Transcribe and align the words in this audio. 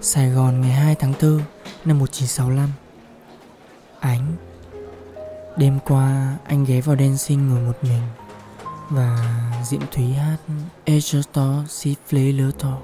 Sài 0.00 0.30
Gòn 0.30 0.60
ngày 0.60 0.70
2 0.70 0.94
tháng 0.94 1.12
4 1.22 1.40
năm 1.84 1.98
1965 1.98 2.68
Ánh. 4.00 4.36
Đêm 5.56 5.78
qua 5.84 6.36
anh 6.44 6.64
ghé 6.64 6.80
vào 6.80 6.96
dancing 6.96 7.48
ngồi 7.48 7.60
một 7.60 7.78
mình 7.82 8.02
Và 8.90 9.18
Diệm 9.64 9.80
Thúy 9.92 10.12
hát 10.12 10.36
"Ejerto 10.84 11.66
si 11.66 11.94
flé 12.10 12.38
lơ 12.38 12.50
to 12.50 12.78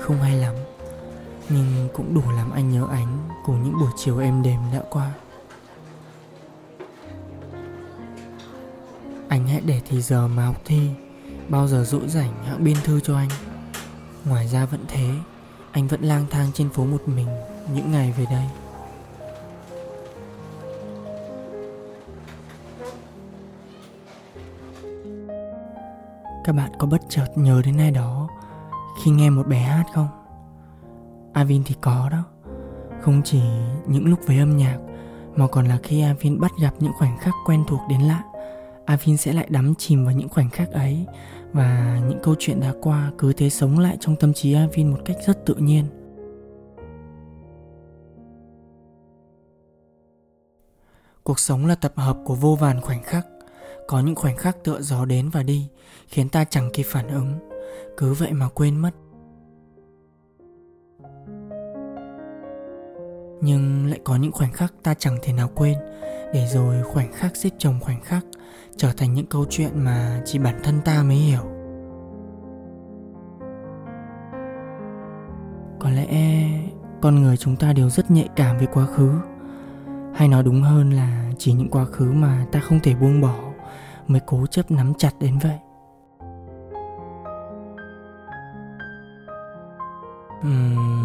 Không 0.00 0.22
hay 0.22 0.36
lắm, 0.36 0.54
Nhưng 1.48 1.88
cũng 1.94 2.14
đủ 2.14 2.22
làm 2.36 2.52
anh 2.52 2.70
nhớ 2.70 2.86
ánh 2.90 3.28
Cùng 3.44 3.62
những 3.62 3.78
buổi 3.80 3.90
chiều 3.96 4.18
êm 4.18 4.42
đềm 4.42 4.60
đã 4.72 4.82
qua. 4.90 5.10
Anh 9.28 9.48
hãy 9.48 9.60
để 9.66 9.80
thì 9.88 10.02
giờ 10.02 10.28
mà 10.28 10.46
học 10.46 10.62
thi, 10.64 10.88
Bao 11.48 11.68
giờ 11.68 11.84
rỗi 11.84 12.08
rảnh 12.08 12.44
hãng 12.44 12.64
biên 12.64 12.76
thư 12.84 13.00
cho 13.00 13.16
anh. 13.16 13.28
Ngoài 14.24 14.48
ra 14.48 14.64
vẫn 14.66 14.84
thế 14.88 15.10
anh 15.72 15.86
vẫn 15.86 16.02
lang 16.02 16.24
thang 16.30 16.50
trên 16.54 16.70
phố 16.70 16.84
một 16.84 17.02
mình 17.06 17.28
những 17.74 17.92
ngày 17.92 18.14
về 18.18 18.26
đây. 18.30 18.44
Các 26.44 26.52
bạn 26.52 26.70
có 26.78 26.86
bất 26.86 27.00
chợt 27.08 27.26
nhớ 27.34 27.62
đến 27.64 27.78
ai 27.78 27.90
đó 27.90 28.28
khi 29.02 29.10
nghe 29.10 29.30
một 29.30 29.46
bài 29.46 29.60
hát 29.60 29.84
không? 29.94 30.08
Avin 31.32 31.62
thì 31.64 31.74
có 31.80 32.08
đó. 32.12 32.24
Không 33.00 33.22
chỉ 33.24 33.42
những 33.86 34.08
lúc 34.08 34.18
với 34.26 34.38
âm 34.38 34.56
nhạc, 34.56 34.78
mà 35.36 35.46
còn 35.46 35.66
là 35.66 35.78
khi 35.82 36.02
avin 36.02 36.40
bắt 36.40 36.52
gặp 36.62 36.74
những 36.78 36.92
khoảnh 36.98 37.18
khắc 37.18 37.34
quen 37.46 37.64
thuộc 37.68 37.80
đến 37.88 38.00
lạ, 38.00 38.22
avin 38.86 39.16
sẽ 39.16 39.32
lại 39.32 39.46
đắm 39.50 39.74
chìm 39.74 40.04
vào 40.04 40.14
những 40.14 40.28
khoảnh 40.28 40.50
khắc 40.50 40.70
ấy 40.70 41.06
và 41.52 42.00
những 42.08 42.18
câu 42.22 42.34
chuyện 42.38 42.60
đã 42.60 42.74
qua 42.82 43.12
cứ 43.18 43.32
thế 43.32 43.50
sống 43.50 43.78
lại 43.78 43.96
trong 44.00 44.16
tâm 44.16 44.32
trí 44.32 44.52
Avin 44.52 44.90
một 44.90 44.98
cách 45.04 45.16
rất 45.26 45.46
tự 45.46 45.54
nhiên. 45.54 45.84
Cuộc 51.24 51.38
sống 51.38 51.66
là 51.66 51.74
tập 51.74 51.92
hợp 51.96 52.18
của 52.24 52.34
vô 52.34 52.56
vàn 52.60 52.80
khoảnh 52.80 53.02
khắc, 53.02 53.26
có 53.88 54.00
những 54.00 54.14
khoảnh 54.14 54.36
khắc 54.36 54.64
tựa 54.64 54.80
gió 54.80 55.04
đến 55.04 55.28
và 55.28 55.42
đi, 55.42 55.68
khiến 56.06 56.28
ta 56.28 56.44
chẳng 56.44 56.70
kịp 56.72 56.82
phản 56.82 57.08
ứng, 57.08 57.34
cứ 57.96 58.14
vậy 58.14 58.32
mà 58.32 58.48
quên 58.48 58.76
mất. 58.76 58.90
Nhưng 63.40 63.86
lại 63.86 64.00
có 64.04 64.16
những 64.16 64.32
khoảnh 64.32 64.52
khắc 64.52 64.74
ta 64.82 64.94
chẳng 64.94 65.18
thể 65.22 65.32
nào 65.32 65.50
quên, 65.54 65.78
để 66.32 66.46
rồi 66.46 66.82
khoảnh 66.82 67.12
khắc 67.12 67.36
xếp 67.36 67.50
chồng 67.58 67.78
khoảnh 67.80 68.00
khắc 68.00 68.24
trở 68.76 68.92
thành 68.96 69.14
những 69.14 69.26
câu 69.26 69.44
chuyện 69.50 69.70
mà 69.74 70.22
chỉ 70.24 70.38
bản 70.38 70.60
thân 70.64 70.80
ta 70.84 71.02
mới 71.02 71.16
hiểu. 71.16 71.42
Có 75.78 75.90
lẽ 75.90 76.08
con 77.00 77.22
người 77.22 77.36
chúng 77.36 77.56
ta 77.56 77.72
đều 77.72 77.90
rất 77.90 78.10
nhạy 78.10 78.28
cảm 78.36 78.58
với 78.58 78.66
quá 78.66 78.86
khứ. 78.86 79.10
Hay 80.14 80.28
nói 80.28 80.42
đúng 80.42 80.62
hơn 80.62 80.90
là 80.90 81.30
chỉ 81.38 81.52
những 81.52 81.70
quá 81.70 81.84
khứ 81.84 82.12
mà 82.12 82.46
ta 82.52 82.60
không 82.60 82.80
thể 82.80 82.94
buông 82.94 83.20
bỏ 83.20 83.36
mới 84.06 84.20
cố 84.26 84.46
chấp 84.46 84.70
nắm 84.70 84.92
chặt 84.98 85.10
đến 85.20 85.38
vậy. 85.42 85.58
Uhm, 90.46 90.99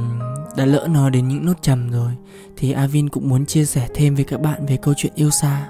đã 0.57 0.65
lỡ 0.65 0.87
nói 0.89 1.11
đến 1.11 1.27
những 1.27 1.45
nốt 1.45 1.61
trầm 1.61 1.91
rồi, 1.91 2.11
thì 2.57 2.71
Avin 2.71 3.09
cũng 3.09 3.29
muốn 3.29 3.45
chia 3.45 3.65
sẻ 3.65 3.87
thêm 3.93 4.15
với 4.15 4.23
các 4.23 4.41
bạn 4.41 4.65
về 4.65 4.77
câu 4.77 4.93
chuyện 4.97 5.13
yêu 5.15 5.29
xa. 5.29 5.69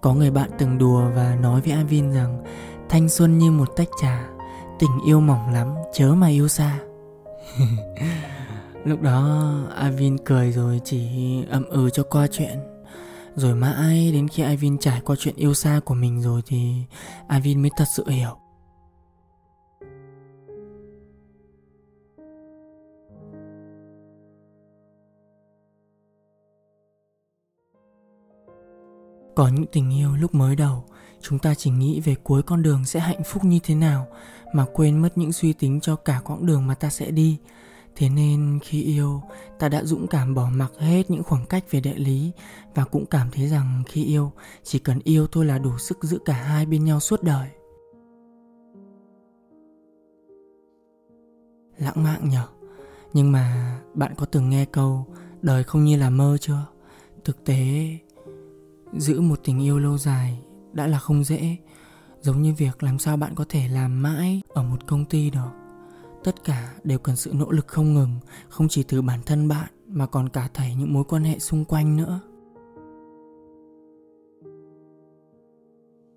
Có 0.00 0.14
người 0.14 0.30
bạn 0.30 0.50
từng 0.58 0.78
đùa 0.78 1.10
và 1.14 1.36
nói 1.40 1.60
với 1.60 1.72
Avin 1.72 2.12
rằng, 2.12 2.44
Thanh 2.88 3.08
xuân 3.08 3.38
như 3.38 3.50
một 3.50 3.68
tách 3.76 3.88
trà, 4.02 4.28
Tình 4.78 5.00
yêu 5.06 5.20
mỏng 5.20 5.52
lắm, 5.52 5.74
chớ 5.92 6.14
mà 6.14 6.28
yêu 6.28 6.48
xa. 6.48 6.78
Lúc 8.84 9.02
đó, 9.02 9.52
Avin 9.76 10.16
cười 10.24 10.52
rồi 10.52 10.80
chỉ 10.84 11.08
ậm 11.50 11.64
ừ 11.64 11.90
cho 11.92 12.02
qua 12.02 12.26
chuyện. 12.26 12.58
Rồi 13.34 13.54
mãi 13.54 14.10
đến 14.12 14.28
khi 14.28 14.42
Avin 14.42 14.78
trải 14.78 15.00
qua 15.04 15.16
chuyện 15.18 15.36
yêu 15.36 15.54
xa 15.54 15.80
của 15.84 15.94
mình 15.94 16.22
rồi 16.22 16.42
thì 16.46 16.72
Avin 17.28 17.62
mới 17.62 17.70
thật 17.76 17.84
sự 17.96 18.04
hiểu. 18.08 18.45
Có 29.36 29.48
những 29.48 29.66
tình 29.72 29.98
yêu 29.98 30.16
lúc 30.16 30.34
mới 30.34 30.56
đầu. 30.56 30.84
Chúng 31.20 31.38
ta 31.38 31.54
chỉ 31.54 31.70
nghĩ 31.70 32.00
về 32.00 32.14
cuối 32.22 32.42
con 32.42 32.62
đường 32.62 32.84
sẽ 32.84 33.00
hạnh 33.00 33.22
phúc 33.24 33.44
như 33.44 33.58
thế 33.62 33.74
nào 33.74 34.06
Mà 34.52 34.66
quên 34.74 35.02
mất 35.02 35.18
những 35.18 35.32
suy 35.32 35.52
tính 35.52 35.80
cho 35.80 35.96
cả 35.96 36.20
quãng 36.24 36.46
đường 36.46 36.66
mà 36.66 36.74
ta 36.74 36.90
sẽ 36.90 37.10
đi. 37.10 37.38
Thế 37.96 38.08
nên 38.08 38.58
khi 38.62 38.82
yêu, 38.82 39.22
ta 39.58 39.68
đã 39.68 39.84
dũng 39.84 40.06
cảm 40.06 40.34
bỏ 40.34 40.48
mặc 40.52 40.72
hết 40.78 41.10
những 41.10 41.22
khoảng 41.22 41.46
cách 41.46 41.64
về 41.70 41.80
địa 41.80 41.94
lý 41.94 42.30
Và 42.74 42.84
cũng 42.84 43.06
cảm 43.06 43.30
thấy 43.30 43.48
rằng 43.48 43.82
khi 43.88 44.04
yêu, 44.04 44.32
chỉ 44.62 44.78
cần 44.78 44.98
yêu 45.04 45.26
thôi 45.32 45.44
là 45.44 45.58
đủ 45.58 45.78
sức 45.78 46.04
giữ 46.04 46.18
cả 46.24 46.34
hai 46.34 46.66
bên 46.66 46.84
nhau 46.84 47.00
suốt 47.00 47.22
đời. 47.22 47.48
Lãng 51.78 52.02
mạn 52.04 52.28
nhở? 52.28 52.46
Nhưng 53.12 53.32
mà 53.32 53.76
bạn 53.94 54.14
có 54.16 54.26
từng 54.26 54.50
nghe 54.50 54.64
câu 54.64 55.06
Đời 55.42 55.64
không 55.64 55.84
như 55.84 55.96
là 55.96 56.10
mơ 56.10 56.36
chưa? 56.40 56.66
Thực 57.24 57.44
tế 57.44 57.98
giữ 59.00 59.20
một 59.20 59.40
tình 59.44 59.62
yêu 59.62 59.78
lâu 59.78 59.98
dài 59.98 60.38
đã 60.72 60.86
là 60.86 60.98
không 60.98 61.24
dễ. 61.24 61.56
Giống 62.20 62.42
như 62.42 62.54
việc 62.54 62.82
làm 62.82 62.98
sao 62.98 63.16
bạn 63.16 63.34
có 63.34 63.44
thể 63.48 63.68
làm 63.68 64.02
mãi 64.02 64.42
ở 64.48 64.62
một 64.62 64.86
công 64.86 65.04
ty 65.04 65.30
đó, 65.30 65.52
tất 66.24 66.44
cả 66.44 66.74
đều 66.84 66.98
cần 66.98 67.16
sự 67.16 67.32
nỗ 67.34 67.50
lực 67.50 67.68
không 67.68 67.94
ngừng 67.94 68.10
không 68.48 68.68
chỉ 68.68 68.82
từ 68.82 69.02
bản 69.02 69.20
thân 69.26 69.48
bạn 69.48 69.68
mà 69.86 70.06
còn 70.06 70.28
cả 70.28 70.48
thảy 70.54 70.74
những 70.74 70.92
mối 70.92 71.04
quan 71.04 71.24
hệ 71.24 71.38
xung 71.38 71.64
quanh 71.64 71.96
nữa. 71.96 72.20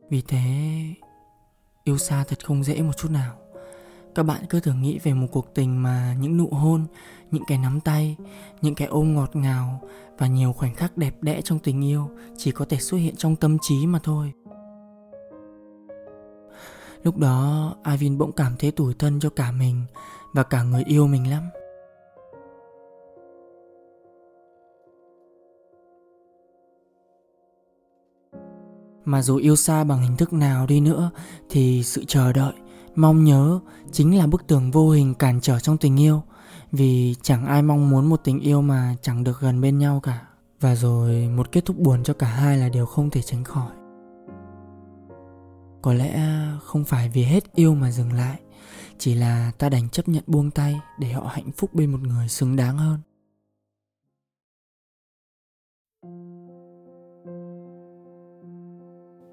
Vì 0.10 0.22
thế 0.22 0.86
yêu 1.84 1.98
xa 1.98 2.24
thật 2.28 2.46
không 2.46 2.64
dễ 2.64 2.82
một 2.82 2.98
chút 2.98 3.12
nào 3.12 3.49
các 4.20 4.24
bạn 4.24 4.46
cứ 4.50 4.60
thử 4.60 4.74
nghĩ 4.74 5.00
về 5.04 5.14
một 5.14 5.28
cuộc 5.32 5.54
tình 5.54 5.84
mà 5.84 6.16
những 6.20 6.38
nụ 6.38 6.48
hôn, 6.48 6.86
những 7.32 7.44
cái 7.48 7.58
nắm 7.58 7.80
tay, 7.80 8.16
những 8.62 8.76
cái 8.76 8.88
ôm 8.88 9.16
ngọt 9.16 9.36
ngào 9.36 9.82
và 10.18 10.28
nhiều 10.28 10.54
khoảnh 10.54 10.76
khắc 10.76 10.98
đẹp 10.98 11.16
đẽ 11.22 11.42
trong 11.42 11.60
tình 11.60 11.86
yêu 11.86 12.10
chỉ 12.38 12.52
có 12.52 12.66
thể 12.66 12.78
xuất 12.78 12.98
hiện 12.98 13.16
trong 13.16 13.36
tâm 13.36 13.58
trí 13.62 13.88
mà 13.88 14.00
thôi. 14.04 14.32
Lúc 17.04 17.18
đó 17.18 17.76
Ivin 17.92 18.18
bỗng 18.18 18.32
cảm 18.32 18.54
thấy 18.60 18.72
tủi 18.72 18.94
thân 18.94 19.20
cho 19.20 19.30
cả 19.30 19.52
mình 19.52 19.82
và 20.34 20.44
cả 20.44 20.64
người 20.64 20.84
yêu 20.84 21.08
mình 21.08 21.30
lắm. 21.30 21.44
Mà 29.06 29.22
dù 29.22 29.36
yêu 29.36 29.56
xa 29.56 29.84
bằng 29.84 30.02
hình 30.02 30.18
thức 30.18 30.34
nào 30.34 30.68
đi 30.68 30.80
nữa 30.80 31.12
thì 31.50 31.84
sự 31.84 32.06
chờ 32.08 32.34
đợi 32.34 32.54
mong 33.02 33.24
nhớ 33.24 33.60
chính 33.92 34.18
là 34.18 34.28
bức 34.28 34.48
tường 34.48 34.72
vô 34.72 34.90
hình 34.90 35.14
cản 35.14 35.42
trở 35.42 35.60
trong 35.60 35.78
tình 35.78 36.00
yêu, 36.00 36.22
vì 36.72 37.16
chẳng 37.22 37.46
ai 37.46 37.62
mong 37.62 37.90
muốn 37.90 38.10
một 38.10 38.22
tình 38.24 38.40
yêu 38.40 38.62
mà 38.62 38.96
chẳng 39.02 39.24
được 39.24 39.40
gần 39.40 39.62
bên 39.62 39.78
nhau 39.78 40.00
cả. 40.00 40.22
Và 40.60 40.76
rồi 40.76 41.28
một 41.28 41.52
kết 41.52 41.66
thúc 41.66 41.78
buồn 41.78 42.04
cho 42.04 42.14
cả 42.14 42.28
hai 42.28 42.58
là 42.58 42.70
điều 42.70 42.86
không 42.86 43.10
thể 43.10 43.22
tránh 43.22 43.44
khỏi. 43.44 43.72
Có 45.82 45.94
lẽ 45.94 46.38
không 46.64 46.86
phải 46.86 47.10
vì 47.10 47.24
hết 47.24 47.54
yêu 47.56 47.76
mà 47.76 47.92
dừng 47.92 48.14
lại, 48.14 48.40
chỉ 48.98 49.16
là 49.16 49.52
ta 49.58 49.70
đành 49.70 49.90
chấp 49.90 50.08
nhận 50.10 50.24
buông 50.28 50.52
tay 50.52 50.80
để 51.00 51.12
họ 51.12 51.28
hạnh 51.32 51.52
phúc 51.58 51.70
bên 51.74 51.92
một 51.92 52.02
người 52.02 52.28
xứng 52.28 52.56
đáng 52.56 52.78
hơn. 52.78 53.00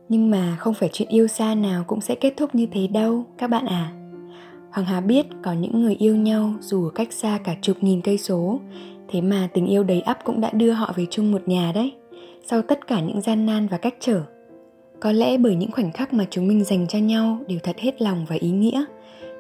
Nhưng 0.08 0.30
mà 0.30 0.56
không 0.58 0.74
phải 0.74 0.90
chuyện 0.92 1.08
yêu 1.08 1.26
xa 1.26 1.54
nào 1.54 1.84
cũng 1.86 2.00
sẽ 2.00 2.14
kết 2.14 2.34
thúc 2.36 2.54
như 2.54 2.66
thế 2.72 2.86
đâu, 2.86 3.24
các 3.38 3.50
bạn 3.50 3.66
à 3.66 3.92
Hoàng 4.76 4.86
Hà 4.86 5.00
biết 5.00 5.26
có 5.42 5.52
những 5.52 5.82
người 5.82 5.94
yêu 5.94 6.16
nhau 6.16 6.52
dù 6.60 6.84
ở 6.84 6.90
cách 6.90 7.12
xa 7.12 7.38
cả 7.44 7.56
chục 7.62 7.76
nghìn 7.80 8.00
cây 8.00 8.18
số. 8.18 8.60
Thế 9.08 9.20
mà 9.20 9.48
tình 9.54 9.66
yêu 9.66 9.84
đầy 9.84 10.00
ắp 10.00 10.18
cũng 10.24 10.40
đã 10.40 10.50
đưa 10.52 10.72
họ 10.72 10.92
về 10.96 11.06
chung 11.10 11.32
một 11.32 11.48
nhà 11.48 11.72
đấy, 11.74 11.92
sau 12.46 12.62
tất 12.62 12.86
cả 12.86 13.00
những 13.00 13.20
gian 13.20 13.46
nan 13.46 13.68
và 13.68 13.78
cách 13.78 13.94
trở. 14.00 14.22
Có 15.00 15.12
lẽ 15.12 15.38
bởi 15.38 15.54
những 15.54 15.70
khoảnh 15.70 15.92
khắc 15.92 16.14
mà 16.14 16.26
chúng 16.30 16.48
mình 16.48 16.64
dành 16.64 16.86
cho 16.86 16.98
nhau 16.98 17.38
đều 17.48 17.58
thật 17.62 17.78
hết 17.78 18.02
lòng 18.02 18.26
và 18.28 18.36
ý 18.40 18.50
nghĩa. 18.50 18.84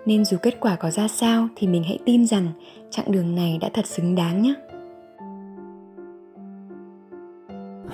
Nên 0.06 0.24
dù 0.24 0.36
kết 0.42 0.60
quả 0.60 0.76
có 0.76 0.90
ra 0.90 1.08
sao 1.08 1.48
thì 1.56 1.66
mình 1.66 1.82
hãy 1.82 1.98
tin 2.04 2.26
rằng 2.26 2.48
chặng 2.90 3.12
đường 3.12 3.34
này 3.34 3.58
đã 3.60 3.68
thật 3.74 3.86
xứng 3.86 4.14
đáng 4.14 4.42
nhé. 4.42 4.54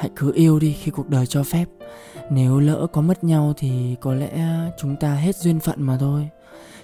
Hãy 0.03 0.11
cứ 0.17 0.33
yêu 0.35 0.59
đi 0.59 0.73
khi 0.73 0.91
cuộc 0.91 1.09
đời 1.09 1.27
cho 1.27 1.43
phép. 1.43 1.65
Nếu 2.31 2.61
lỡ 2.61 2.87
có 2.93 3.01
mất 3.01 3.25
nhau 3.25 3.53
thì 3.57 3.97
có 4.01 4.15
lẽ 4.15 4.49
chúng 4.79 4.97
ta 4.97 5.15
hết 5.15 5.37
duyên 5.37 5.61
phận 5.61 5.83
mà 5.83 5.97
thôi. 6.01 6.29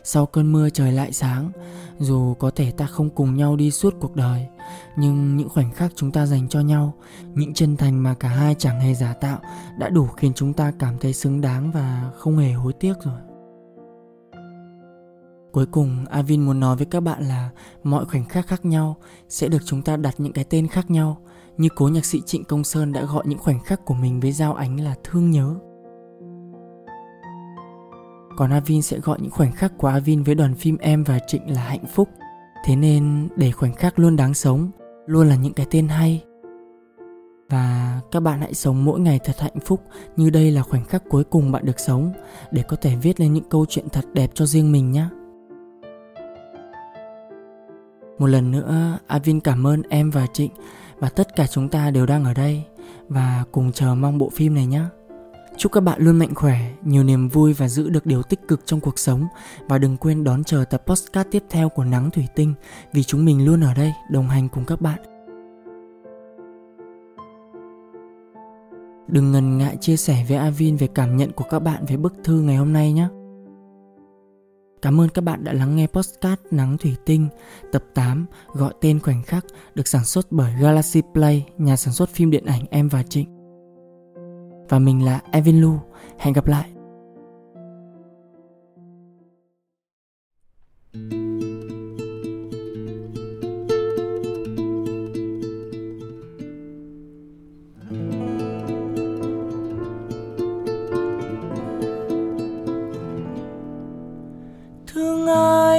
Sau 0.04 0.26
cơn 0.26 0.52
mưa 0.52 0.70
trời 0.70 0.92
lại 0.92 1.12
sáng 1.12 1.50
dù 1.98 2.34
có 2.34 2.50
thể 2.50 2.70
ta 2.70 2.86
không 2.86 3.10
cùng 3.10 3.36
nhau 3.36 3.56
đi 3.56 3.70
suốt 3.70 3.94
cuộc 4.00 4.16
đời 4.16 4.46
nhưng 4.96 5.36
những 5.36 5.48
khoảnh 5.48 5.72
khắc 5.72 5.92
chúng 5.96 6.12
ta 6.12 6.26
dành 6.26 6.48
cho 6.48 6.60
nhau 6.60 6.94
những 7.34 7.54
chân 7.54 7.76
thành 7.76 8.02
mà 8.02 8.14
cả 8.14 8.28
hai 8.28 8.54
chẳng 8.58 8.80
hề 8.80 8.94
giả 8.94 9.14
tạo 9.14 9.38
đã 9.78 9.88
đủ 9.88 10.06
khiến 10.06 10.32
chúng 10.34 10.52
ta 10.52 10.72
cảm 10.78 10.98
thấy 10.98 11.12
xứng 11.12 11.40
đáng 11.40 11.70
và 11.72 12.10
không 12.18 12.38
hề 12.38 12.52
hối 12.52 12.72
tiếc 12.72 12.94
rồi. 13.04 13.20
Cuối 15.52 15.66
cùng, 15.66 16.04
Avin 16.10 16.46
muốn 16.46 16.60
nói 16.60 16.76
với 16.76 16.86
các 16.86 17.00
bạn 17.00 17.22
là 17.22 17.50
mọi 17.82 18.04
khoảnh 18.04 18.24
khắc 18.24 18.46
khác 18.46 18.64
nhau 18.64 18.96
sẽ 19.28 19.48
được 19.48 19.62
chúng 19.64 19.82
ta 19.82 19.96
đặt 19.96 20.14
những 20.18 20.32
cái 20.32 20.44
tên 20.44 20.68
khác 20.68 20.90
nhau 20.90 21.22
như 21.58 21.68
cố 21.74 21.88
nhạc 21.88 22.04
sĩ 22.04 22.20
Trịnh 22.26 22.44
Công 22.44 22.64
Sơn 22.64 22.92
đã 22.92 23.04
gọi 23.04 23.24
những 23.26 23.38
khoảnh 23.38 23.60
khắc 23.60 23.84
của 23.84 23.94
mình 23.94 24.20
với 24.20 24.32
Giao 24.32 24.54
Ánh 24.54 24.80
là 24.80 24.94
thương 25.04 25.30
nhớ. 25.30 25.54
Còn 28.36 28.50
Avin 28.50 28.82
sẽ 28.82 28.98
gọi 28.98 29.18
những 29.20 29.30
khoảnh 29.30 29.52
khắc 29.52 29.78
của 29.78 29.88
Avin 29.88 30.22
với 30.22 30.34
đoàn 30.34 30.54
phim 30.54 30.76
Em 30.78 31.04
và 31.04 31.18
Trịnh 31.26 31.54
là 31.54 31.60
hạnh 31.60 31.86
phúc. 31.94 32.08
Thế 32.64 32.76
nên 32.76 33.28
để 33.36 33.52
khoảnh 33.52 33.74
khắc 33.74 33.98
luôn 33.98 34.16
đáng 34.16 34.34
sống, 34.34 34.70
luôn 35.06 35.28
là 35.28 35.36
những 35.36 35.52
cái 35.52 35.66
tên 35.70 35.88
hay. 35.88 36.24
Và 37.50 38.00
các 38.10 38.20
bạn 38.20 38.40
hãy 38.40 38.54
sống 38.54 38.84
mỗi 38.84 39.00
ngày 39.00 39.20
thật 39.24 39.36
hạnh 39.38 39.60
phúc 39.64 39.80
như 40.16 40.30
đây 40.30 40.50
là 40.50 40.62
khoảnh 40.62 40.84
khắc 40.84 41.02
cuối 41.08 41.24
cùng 41.24 41.52
bạn 41.52 41.64
được 41.64 41.80
sống 41.80 42.12
để 42.50 42.62
có 42.68 42.76
thể 42.76 42.96
viết 42.96 43.20
lên 43.20 43.32
những 43.32 43.48
câu 43.50 43.66
chuyện 43.68 43.88
thật 43.88 44.04
đẹp 44.12 44.30
cho 44.34 44.46
riêng 44.46 44.72
mình 44.72 44.92
nhé. 44.92 45.06
Một 48.18 48.26
lần 48.26 48.50
nữa, 48.50 48.98
Avin 49.06 49.40
cảm 49.40 49.66
ơn 49.66 49.82
em 49.88 50.10
và 50.10 50.26
Trịnh 50.32 50.50
và 50.98 51.08
tất 51.08 51.36
cả 51.36 51.46
chúng 51.46 51.68
ta 51.68 51.90
đều 51.90 52.06
đang 52.06 52.24
ở 52.24 52.34
đây 52.34 52.62
và 53.08 53.44
cùng 53.52 53.72
chờ 53.72 53.94
mong 53.94 54.18
bộ 54.18 54.30
phim 54.30 54.54
này 54.54 54.66
nhé. 54.66 54.82
Chúc 55.56 55.72
các 55.72 55.80
bạn 55.80 56.00
luôn 56.00 56.18
mạnh 56.18 56.34
khỏe, 56.34 56.58
nhiều 56.84 57.04
niềm 57.04 57.28
vui 57.28 57.52
và 57.52 57.68
giữ 57.68 57.90
được 57.90 58.06
điều 58.06 58.22
tích 58.22 58.48
cực 58.48 58.60
trong 58.66 58.80
cuộc 58.80 58.98
sống 58.98 59.26
và 59.68 59.78
đừng 59.78 59.96
quên 59.96 60.24
đón 60.24 60.44
chờ 60.44 60.64
tập 60.70 60.82
postcard 60.86 61.30
tiếp 61.30 61.42
theo 61.50 61.68
của 61.68 61.84
Nắng 61.84 62.10
Thủy 62.10 62.26
Tinh 62.34 62.54
vì 62.92 63.02
chúng 63.02 63.24
mình 63.24 63.44
luôn 63.44 63.60
ở 63.60 63.74
đây 63.74 63.92
đồng 64.10 64.28
hành 64.28 64.48
cùng 64.48 64.64
các 64.64 64.80
bạn. 64.80 64.98
Đừng 69.08 69.32
ngần 69.32 69.58
ngại 69.58 69.76
chia 69.80 69.96
sẻ 69.96 70.24
với 70.28 70.36
Avin 70.36 70.76
về 70.76 70.88
cảm 70.94 71.16
nhận 71.16 71.32
của 71.32 71.44
các 71.50 71.58
bạn 71.58 71.84
về 71.86 71.96
bức 71.96 72.14
thư 72.24 72.40
ngày 72.40 72.56
hôm 72.56 72.72
nay 72.72 72.92
nhé. 72.92 73.08
Cảm 74.82 75.00
ơn 75.00 75.08
các 75.08 75.22
bạn 75.22 75.44
đã 75.44 75.52
lắng 75.52 75.76
nghe 75.76 75.86
postcard 75.86 76.42
Nắng 76.50 76.78
Thủy 76.78 76.96
Tinh 77.06 77.28
tập 77.72 77.84
8 77.94 78.26
gọi 78.52 78.72
tên 78.80 79.00
khoảnh 79.00 79.22
khắc 79.22 79.44
được 79.74 79.88
sản 79.88 80.04
xuất 80.04 80.32
bởi 80.32 80.52
Galaxy 80.60 81.02
Play, 81.14 81.46
nhà 81.58 81.76
sản 81.76 81.94
xuất 81.94 82.10
phim 82.10 82.30
điện 82.30 82.44
ảnh 82.44 82.64
Em 82.70 82.88
và 82.88 83.02
Trịnh. 83.02 83.28
Và 84.68 84.78
mình 84.78 85.04
là 85.04 85.20
Evin 85.32 85.60
Lu, 85.60 85.80
hẹn 86.18 86.34
gặp 86.34 86.46
lại. 86.46 86.77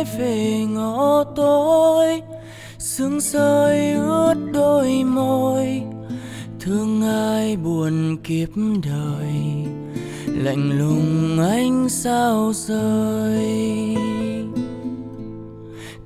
Về 0.03 0.65
ngõ 0.69 1.23
tối, 1.23 2.21
sương 2.77 3.19
rơi 3.19 3.93
ướt 3.93 4.35
đôi 4.53 5.03
môi. 5.03 5.81
Thương 6.59 7.01
ai 7.03 7.57
buồn 7.57 8.17
kiếp 8.23 8.49
đời, 8.83 9.65
lạnh 10.25 10.79
lùng 10.79 11.39
anh 11.49 11.89
sao 11.89 12.51
rơi? 12.55 13.95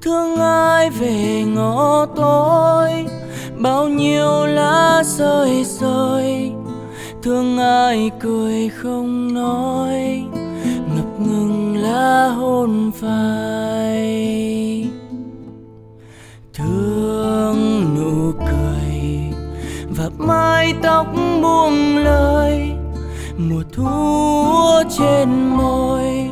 Thương 0.02 0.36
ai 0.40 0.90
về 0.90 1.44
ngõ 1.44 2.06
tối, 2.06 3.06
bao 3.58 3.90
nhiêu 3.90 4.46
lá 4.46 5.04
rơi 5.06 5.64
rơi. 5.64 6.52
Thương 7.24 7.58
ai 7.58 8.12
cười 8.20 8.70
không 8.70 9.34
nói, 9.34 10.24
ngập 10.96 11.20
ngừng 11.20 11.63
đã 11.94 12.28
hôn 12.28 12.92
phai. 12.92 14.06
Thương 16.54 17.86
nụ 17.96 18.32
cười 18.50 19.00
và 19.90 20.10
mái 20.18 20.74
tóc 20.84 21.08
buông 21.42 21.98
lời 21.98 22.72
mùa 23.38 23.64
thu 23.74 23.94
trên 24.98 25.30
môi, 25.48 26.30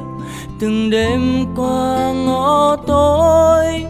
từng 0.59 0.89
đêm 0.89 1.45
qua 1.55 2.13
ngõ 2.25 2.75
tối 2.87 3.85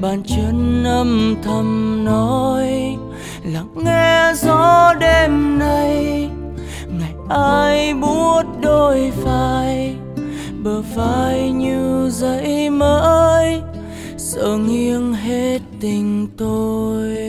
bàn 0.00 0.22
chân 0.26 0.84
âm 0.84 1.36
thầm 1.42 2.04
nói, 2.04 2.96
lặng 3.44 3.74
nghe 3.74 4.32
gió 4.36 4.94
đêm 5.00 5.58
nay, 5.58 6.28
ngày 6.88 7.14
ai 7.28 7.94
buốt 7.94 8.42
đôi 8.60 9.12
vai 9.22 9.53
bờ 10.64 10.82
vai 10.94 11.50
như 11.50 12.08
dãy 12.12 12.70
mới 12.70 13.60
sợ 14.16 14.58
nghiêng 14.68 15.12
hết 15.12 15.58
tình 15.80 16.28
tôi. 16.36 17.23